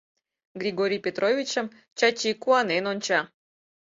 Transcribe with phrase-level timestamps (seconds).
[0.61, 1.67] Григорий Петровичым
[1.97, 3.21] Чачи куанен онча.